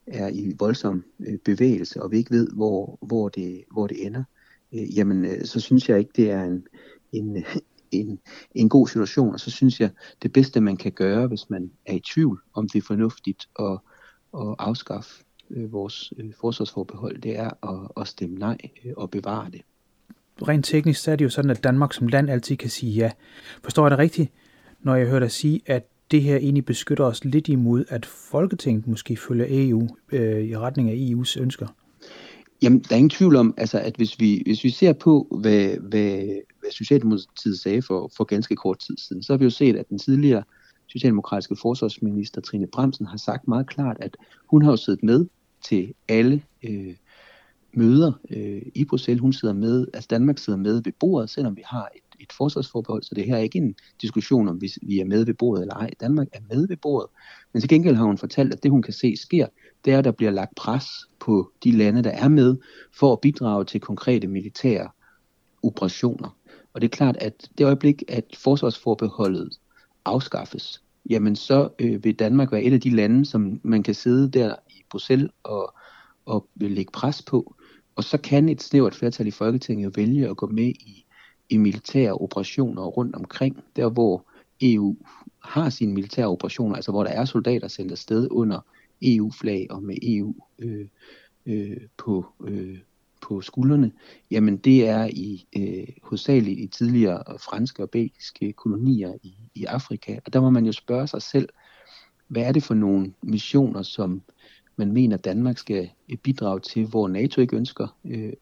[0.06, 4.24] er i voldsom øh, bevægelse, og vi ikke ved, hvor, hvor, det, hvor det ender,
[4.74, 6.66] øh, jamen øh, så synes jeg ikke, det er en,
[7.12, 7.44] en,
[7.92, 8.18] en,
[8.54, 9.90] en god situation, og så synes jeg,
[10.22, 13.78] det bedste man kan gøre, hvis man er i tvivl om det er fornuftigt at,
[14.34, 19.50] at afskaffe øh, vores øh, forsvarsforbehold, det er at, at stemme nej øh, og bevare
[19.50, 19.60] det.
[20.48, 23.10] Rent teknisk så er det jo sådan, at Danmark som land altid kan sige ja.
[23.62, 24.32] Forstår jeg det rigtigt,
[24.80, 28.86] når jeg hører dig sige, at det her egentlig beskytter os lidt imod, at Folketinget
[28.86, 31.66] måske følger EU øh, i retning af EU's ønsker?
[32.64, 35.76] Jamen, der er ingen tvivl om, altså, at hvis vi, hvis vi ser på, hvad,
[35.76, 39.76] hvad, hvad Socialdemokratiet sagde for, for ganske kort tid siden, så har vi jo set,
[39.76, 40.42] at den tidligere
[40.86, 44.16] socialdemokratiske forsvarsminister Trine Bremsen har sagt meget klart, at
[44.50, 45.26] hun har jo siddet med
[45.64, 46.94] til alle øh,
[47.74, 49.20] møder øh, i Bruxelles.
[49.20, 53.02] Hun sidder med, altså Danmark sidder med ved bordet, selvom vi har et, et forsvarsforbehold,
[53.02, 55.74] så det her er ikke en diskussion om, hvis vi er med ved bordet eller
[55.74, 55.90] ej.
[56.00, 57.10] Danmark er med ved bordet.
[57.52, 59.46] Men til gengæld har hun fortalt, at det hun kan se sker,
[59.84, 60.86] det er, at der bliver lagt pres
[61.20, 62.56] på de lande, der er med,
[62.92, 64.88] for at bidrage til konkrete militære
[65.62, 66.36] operationer.
[66.72, 69.58] Og det er klart, at det øjeblik, at forsvarsforbeholdet
[70.04, 74.30] afskaffes, jamen så øh, vil Danmark være et af de lande, som man kan sidde
[74.30, 75.74] der i Bruxelles og,
[76.26, 77.54] og lægge pres på.
[77.96, 81.06] Og så kan et snævert flertal i Folketinget jo vælge at gå med i,
[81.50, 84.26] i militære operationer rundt omkring, der hvor
[84.60, 84.96] EU
[85.42, 88.60] har sine militære operationer, altså hvor der er soldater sendt afsted under
[89.02, 90.88] EU-flag og med EU øh,
[91.46, 92.78] øh, på, øh,
[93.22, 93.92] på skuldrene,
[94.30, 100.18] jamen det er i øh, hovedsageligt i tidligere franske og belgiske kolonier i, i Afrika.
[100.26, 101.48] Og der må man jo spørge sig selv,
[102.28, 104.22] hvad er det for nogle missioner, som
[104.76, 108.32] man mener, Danmark skal øh, bidrage til, hvor NATO ikke ønsker øh,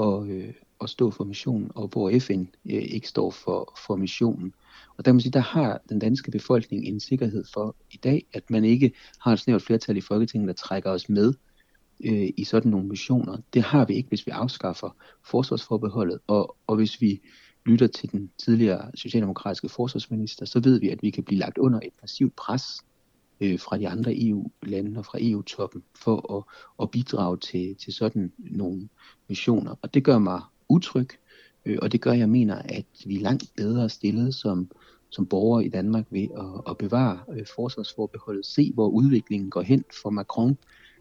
[0.00, 4.54] at, øh, at stå for missionen, og hvor FN øh, ikke står for, for missionen.
[4.96, 8.50] Og der må sige, der har den danske befolkning en sikkerhed for i dag, at
[8.50, 11.34] man ikke har et snævert flertal i Folketinget, der trækker os med
[12.04, 13.36] øh, i sådan nogle missioner.
[13.54, 17.20] Det har vi ikke, hvis vi afskaffer forsvarsforbeholdet, og, og hvis vi
[17.66, 21.80] lytter til den tidligere socialdemokratiske forsvarsminister, så ved vi, at vi kan blive lagt under
[21.82, 22.64] et massivt pres
[23.40, 26.44] øh, fra de andre EU-lande og fra EU-toppen for at,
[26.82, 28.88] at bidrage til, til sådan nogle
[29.28, 29.74] missioner.
[29.82, 31.08] Og det gør mig utryg,
[31.66, 34.70] øh, og det gør, at jeg mener, at vi er langt bedre stillet som,
[35.10, 39.84] som borgere i Danmark ved at, at bevare øh, forsvarsforbeholdet, se hvor udviklingen går hen
[40.02, 40.58] for Macron,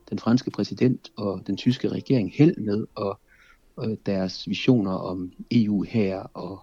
[0.10, 3.20] den franske præsident og den tyske regering held med og,
[3.76, 6.60] og øh, deres visioner om EU her og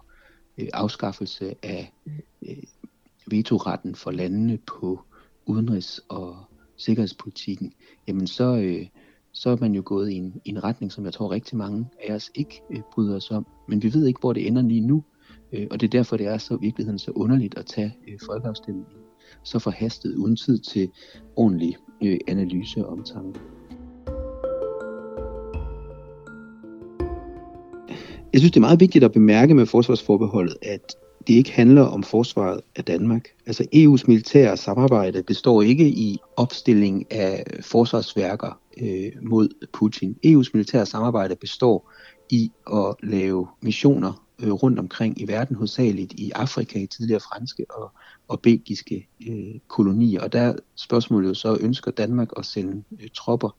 [0.57, 1.93] øh, afskaffelse af
[2.41, 2.63] øh,
[3.27, 5.01] vetoretten for landene på
[5.45, 6.37] udenrigs- og
[6.77, 7.73] sikkerhedspolitikken,
[8.07, 8.87] jamen så, øh,
[9.31, 11.89] så er man jo gået i en, i en retning, som jeg tror rigtig mange
[12.07, 13.47] af os ikke øh, bryder os om.
[13.71, 15.03] Men vi ved ikke, hvor det ender lige nu,
[15.53, 18.93] øh, og det er derfor, det er så virkeligheden så underligt at tage øh, folkeafstemningen
[19.43, 20.89] så forhastet, uden tid til
[21.35, 23.39] ordentlig øh, analyse og omtanke.
[28.33, 30.95] Jeg synes, det er meget vigtigt at bemærke med forsvarsforbeholdet, at
[31.27, 33.27] det ikke handler om forsvaret af Danmark.
[33.45, 40.15] Altså EU's militære samarbejde består ikke i opstilling af forsvarsværker øh, mod Putin.
[40.25, 41.91] EU's militære samarbejde består
[42.31, 47.65] i at lave missioner øh, rundt omkring i verden, hovedsageligt i Afrika, i tidligere franske
[47.69, 47.91] og,
[48.27, 50.21] og belgiske øh, kolonier.
[50.21, 53.55] Og der er spørgsmålet jo så, ønsker Danmark at sende øh, tropper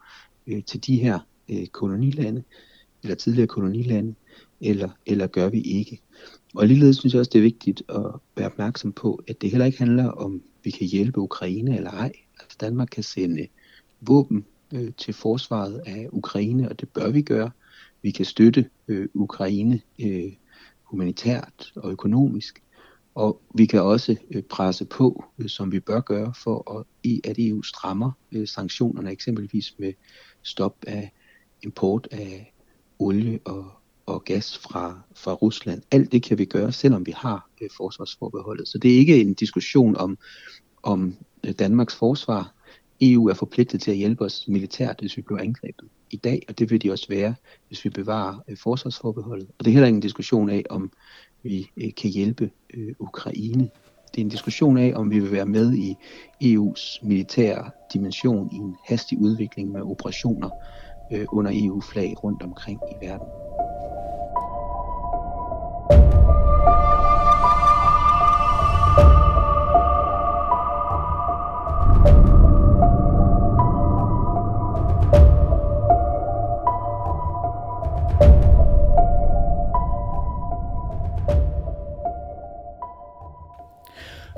[0.47, 1.19] øh, til de her
[1.49, 2.43] øh, kolonilande?
[3.03, 4.15] eller tidligere kolonilande,
[4.61, 6.01] eller, eller gør vi ikke.
[6.55, 8.07] Og ligeledes synes jeg også, det er vigtigt at
[8.37, 12.13] være opmærksom på, at det heller ikke handler om, vi kan hjælpe Ukraine eller ej.
[12.41, 13.47] Altså Danmark kan sende
[14.01, 17.51] våben øh, til forsvaret af Ukraine, og det bør vi gøre.
[18.03, 20.33] Vi kan støtte øh, Ukraine øh,
[20.85, 22.63] humanitært og økonomisk.
[23.15, 26.87] Og vi kan også øh, presse på, øh, som vi bør gøre, for at,
[27.31, 29.93] at EU strammer øh, sanktionerne, eksempelvis med
[30.43, 31.13] stop af
[31.63, 32.55] import af
[32.99, 33.73] olie og,
[34.07, 35.83] og gas fra, fra Rusland.
[35.91, 38.69] Alt det kan vi gøre, selvom vi har øh, forsvarsforbeholdet.
[38.69, 40.19] Så det er ikke en diskussion om,
[40.83, 42.55] om øh, Danmarks forsvar.
[43.03, 46.59] EU er forpligtet til at hjælpe os militært, hvis vi bliver angrebet i dag, og
[46.59, 47.35] det vil de også være,
[47.69, 49.49] hvis vi bevarer øh, forsvarsforbeholdet.
[49.59, 50.93] Og det er heller ingen diskussion af, om
[51.43, 53.71] vi øh, kan hjælpe øh, Ukraine.
[54.15, 55.97] Det er en diskussion af, om vi vil være med i
[56.45, 60.51] EU's militære dimension i en hastig udvikling med operationer
[61.13, 63.52] øh, under EU-flag rundt omkring i verden.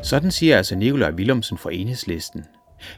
[0.05, 2.45] Sådan siger altså Nikolaj Willumsen fra Enhedslisten.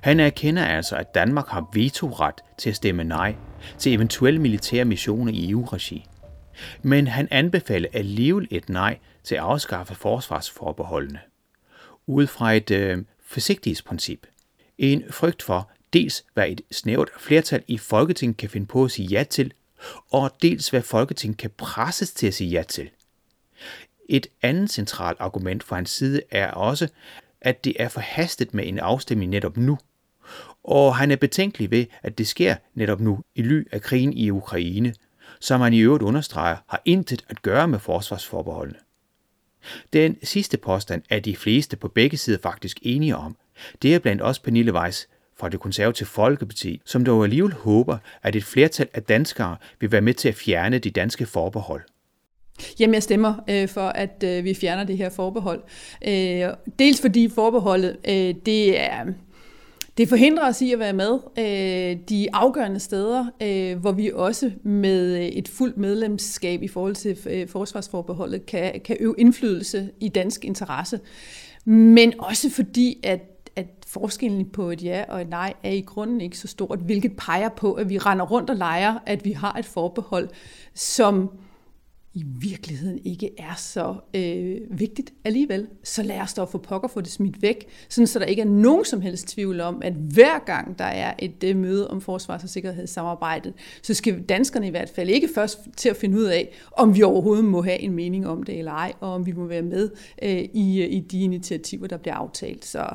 [0.00, 3.34] Han erkender altså, at Danmark har vetoret til at stemme nej
[3.78, 6.06] til eventuelle militære missioner i EU-regi.
[6.82, 11.20] Men han anbefaler alligevel et nej til at afskaffe forsvarsforbeholdene.
[12.06, 14.26] Ud fra et øh, forsigtighedsprincip.
[14.78, 19.08] En frygt for dels, hvad et snævert flertal i Folketinget kan finde på at sige
[19.08, 19.52] ja til,
[20.10, 22.90] og dels, hvad Folketinget kan presses til at sige ja til.
[24.08, 26.88] Et andet centralt argument fra hans side er også,
[27.40, 29.78] at det er forhastet med en afstemning netop nu.
[30.64, 34.30] Og han er betænkelig ved, at det sker netop nu i ly af krigen i
[34.30, 34.94] Ukraine,
[35.40, 38.78] som han i øvrigt understreger har intet at gøre med forsvarsforbeholdene.
[39.92, 43.36] Den sidste påstand er de fleste på begge sider faktisk enige om.
[43.82, 48.36] Det er blandt også Pernille Weiss fra det konservative Folkeparti, som dog alligevel håber, at
[48.36, 51.82] et flertal af danskere vil være med til at fjerne de danske forbehold.
[52.80, 55.62] Jamen, jeg stemmer øh, for, at øh, vi fjerner det her forbehold.
[56.08, 56.44] Øh,
[56.78, 59.04] dels fordi forbeholdet, øh, det er...
[59.98, 64.50] Det forhindrer os i at være med øh, de afgørende steder, øh, hvor vi også
[64.62, 70.08] med øh, et fuldt medlemskab i forhold til øh, forsvarsforbeholdet kan, kan øve indflydelse i
[70.08, 71.00] dansk interesse.
[71.64, 73.20] Men også fordi, at,
[73.56, 77.16] at forskellen på et ja og et nej er i grunden ikke så stort, hvilket
[77.16, 80.28] peger på, at vi render rundt og leger, at vi har et forbehold,
[80.74, 81.30] som
[82.16, 87.00] i virkeligheden ikke er så øh, vigtigt alligevel, så lad os dog få pokker få
[87.00, 90.44] det smidt væk, sådan så der ikke er nogen som helst tvivl om, at hver
[90.46, 94.90] gang der er et øh, møde om forsvars- og sikkerhedssamarbejdet, så skal danskerne i hvert
[94.90, 98.26] fald ikke først til at finde ud af, om vi overhovedet må have en mening
[98.28, 99.90] om det eller ej, og om vi må være med
[100.22, 102.64] øh, i, øh, i de initiativer, der bliver aftalt.
[102.64, 102.94] Så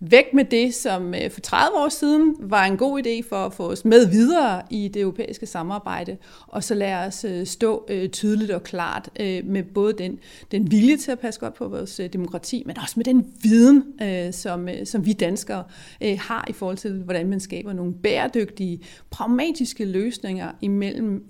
[0.00, 3.52] væk med det, som øh, for 30 år siden var en god idé for at
[3.52, 8.08] få os med videre i det europæiske samarbejde, og så lad os øh, stå øh,
[8.08, 9.08] tydeligt og klart
[9.44, 10.18] med både den,
[10.52, 13.84] den vilje til at passe godt på vores demokrati, men også med den viden,
[14.32, 15.64] som, som vi danskere
[16.02, 18.80] har i forhold til, hvordan man skaber nogle bæredygtige,
[19.10, 21.28] pragmatiske løsninger imellem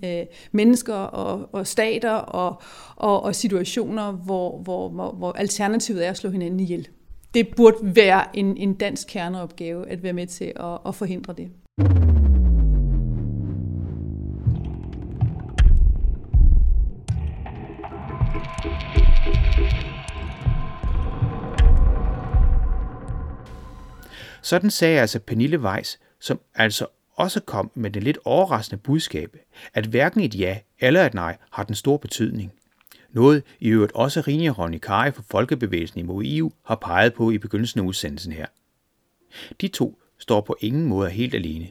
[0.51, 2.61] mennesker og, og stater og,
[2.95, 6.87] og, og situationer, hvor, hvor, hvor, hvor alternativet er at slå hinanden ihjel
[7.33, 11.51] det burde være en, en dansk kerneopgave at være med til at, at forhindre det.
[24.41, 29.37] Sådan sagde altså Pernille Weiss, som altså også kom med det lidt overraskende budskab,
[29.73, 32.53] at hverken et ja eller et nej har den store betydning.
[33.11, 37.79] Noget i øvrigt også Rinja Ronny fra Folkebevægelsen imod EU har peget på i begyndelsen
[37.79, 38.45] af udsendelsen her.
[39.61, 41.67] De to står på ingen måde helt alene.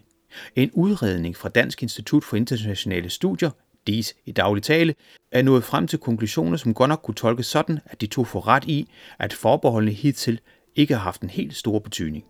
[0.57, 3.51] En udredning fra Dansk Institut for Internationale Studier,
[3.87, 4.95] DIS i daglig tale,
[5.33, 8.49] er nået frem til konklusioner, som godt nok kunne tolkes sådan, at de to får
[8.49, 10.41] ret i, at forbeholdene hidtil
[10.77, 12.25] ikke har haft en helt stor betydning.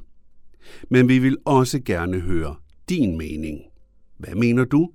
[0.89, 2.55] Men vi vil også gerne høre
[2.89, 3.61] din mening.
[4.17, 4.89] Hvad mener du,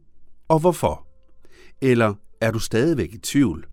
[0.49, 1.07] og hvorfor?
[1.80, 3.66] Eller er du stadigvæk i tvivl?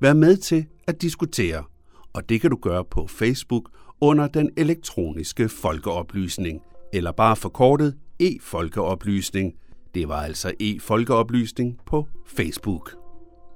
[0.00, 1.64] Vær med til at diskutere,
[2.12, 3.70] og det kan du gøre på Facebook
[4.00, 6.60] under den elektroniske folkeoplysning,
[6.92, 9.54] eller bare forkortet e-folkeoplysning.
[9.94, 12.94] Det var altså e-folkeoplysning på Facebook.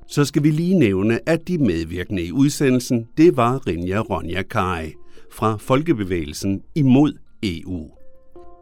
[0.08, 4.92] Så skal vi lige nævne, at de medvirkende i udsendelsen, det var Rinja Ronja Kai
[5.32, 7.12] fra Folkebevægelsen imod
[7.42, 7.90] EU.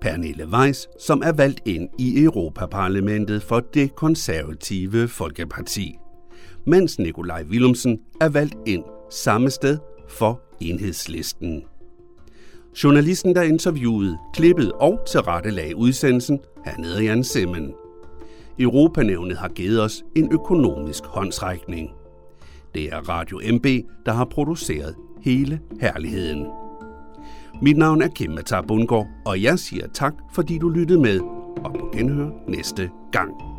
[0.00, 5.98] Pernille Weiss, som er valgt ind i Europaparlamentet for det konservative Folkeparti
[6.68, 11.62] mens Nikolaj Willumsen er valgt ind samme sted for enhedslisten.
[12.84, 17.72] Journalisten, der interviewede, klippede og tilrettelagde udsendelsen, han hedder Jan Simmen.
[18.58, 21.90] Europanævnet har givet os en økonomisk håndsrækning.
[22.74, 23.66] Det er Radio MB,
[24.06, 26.46] der har produceret hele herligheden.
[27.62, 31.20] Mit navn er Kim Matar Bundgaard, og jeg siger tak, fordi du lyttede med,
[31.64, 33.57] og på genhør næste gang.